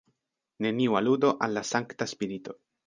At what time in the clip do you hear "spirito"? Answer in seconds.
2.17-2.61